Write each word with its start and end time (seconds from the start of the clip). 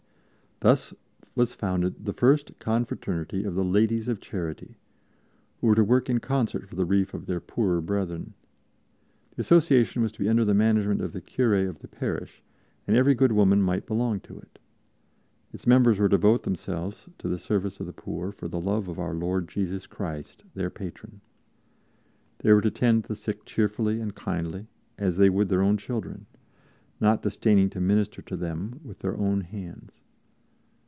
Thus 0.63 0.93
was 1.33 1.55
founded 1.55 2.05
the 2.05 2.13
first 2.13 2.51
confraternity 2.59 3.43
of 3.45 3.55
the 3.55 3.63
"Ladies 3.65 4.07
of 4.07 4.19
Charity," 4.21 4.77
who 5.59 5.65
were 5.65 5.73
to 5.73 5.83
work 5.83 6.07
in 6.07 6.19
concert 6.19 6.69
for 6.69 6.75
the 6.75 6.85
relief 6.85 7.15
of 7.15 7.25
their 7.25 7.39
poorer 7.39 7.81
brethren. 7.81 8.35
The 9.35 9.41
association 9.41 10.03
was 10.03 10.11
to 10.11 10.19
be 10.19 10.29
under 10.29 10.45
the 10.45 10.53
management 10.53 11.01
of 11.01 11.13
the 11.13 11.21
curé 11.21 11.67
of 11.67 11.79
the 11.79 11.87
parish, 11.87 12.43
and 12.85 12.95
every 12.95 13.15
good 13.15 13.31
woman 13.31 13.59
might 13.59 13.87
belong 13.87 14.19
to 14.19 14.37
it. 14.37 14.59
Its 15.51 15.65
members 15.65 15.97
were 15.97 16.07
to 16.07 16.15
devote 16.15 16.43
themselves 16.43 17.09
to 17.17 17.27
the 17.27 17.39
service 17.39 17.79
of 17.79 17.87
the 17.87 17.91
poor 17.91 18.31
for 18.31 18.47
the 18.47 18.61
love 18.61 18.87
of 18.87 18.99
Our 18.99 19.15
Lord 19.15 19.47
Jesus 19.49 19.87
Christ, 19.87 20.43
their 20.53 20.69
Patron. 20.69 21.21
They 22.37 22.53
were 22.53 22.61
to 22.61 22.69
tend 22.69 23.01
the 23.05 23.15
sick 23.15 23.45
cheerfully 23.45 23.99
and 23.99 24.13
kindly, 24.13 24.67
as 24.99 25.17
they 25.17 25.31
would 25.31 25.49
their 25.49 25.63
own 25.63 25.77
children, 25.77 26.27
not 26.99 27.23
disdaining 27.23 27.71
to 27.71 27.81
minister 27.81 28.21
to 28.21 28.37
them 28.37 28.79
with 28.83 28.99
their 28.99 29.17
own 29.17 29.41
hands. 29.41 29.93